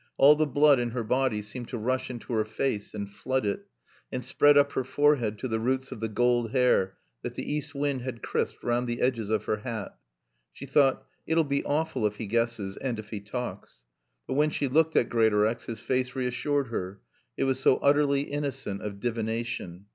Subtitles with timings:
[0.17, 3.67] All the blood in her body seemed to rush into her face and flood it
[4.11, 7.75] and spread up her forehead to the roots of the gold hair that the east
[7.75, 9.95] wind had crisped round the edges of her hat.
[10.51, 13.83] She thought, "It'll be awful if he guesses, and if he talks."
[14.25, 17.01] But when she looked at Greatorex his face reassured her,
[17.37, 19.85] it was so utterly innocent of divination.